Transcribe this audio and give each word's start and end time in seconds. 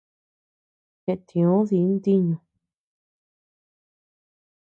Cheʼtiö 1.03 1.51
di 1.69 1.79
ntiñu. 1.91 2.35